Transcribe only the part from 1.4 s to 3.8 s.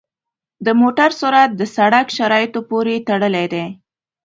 د سړک شرایطو پورې تړلی دی.